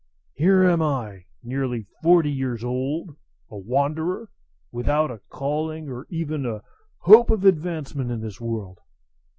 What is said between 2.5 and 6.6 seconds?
old, a wanderer, without a calling, or even